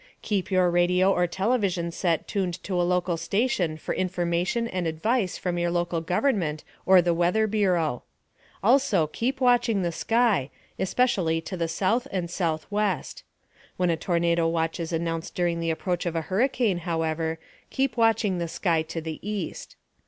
Keep 0.23 0.49
your 0.49 0.71
radio 0.71 1.11
or 1.13 1.27
television 1.27 1.91
set 1.91 2.27
tuned 2.27 2.55
to 2.63 2.73
a 2.73 2.81
local 2.81 3.17
station 3.17 3.77
for 3.77 3.93
information 3.93 4.67
and 4.67 4.87
advice 4.87 5.37
from 5.37 5.59
your 5.59 5.69
local 5.69 6.01
government 6.01 6.63
or 6.87 7.03
the 7.03 7.13
Weather 7.13 7.45
Bureau. 7.45 8.01
Also, 8.63 9.05
keep 9.05 9.39
watching 9.39 9.83
the 9.83 9.91
sky, 9.91 10.49
especially 10.79 11.39
to 11.41 11.55
the 11.55 11.67
south 11.67 12.07
and 12.11 12.31
southwest. 12.31 13.21
(When 13.77 13.91
a 13.91 13.95
tornado 13.95 14.47
watch 14.47 14.79
is 14.79 14.91
announced 14.91 15.35
during 15.35 15.59
the 15.59 15.69
approach 15.69 16.07
of 16.07 16.15
a 16.15 16.21
hurricane, 16.21 16.79
however, 16.79 17.37
keep 17.69 17.95
watching 17.95 18.39
the 18.39 18.47
sky 18.47 18.81
to 18.81 19.01
the 19.01 19.19
east.) 19.21 19.75